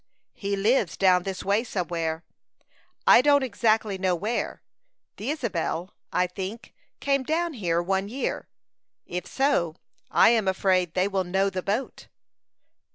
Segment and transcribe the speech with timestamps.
[0.33, 2.23] "He lives down this way somewhere
[3.05, 4.63] I don't exactly know where.
[5.17, 8.47] The Isabel, I think, came down here one year;
[9.05, 9.75] if so,
[10.09, 12.07] I am afraid they will know the boat."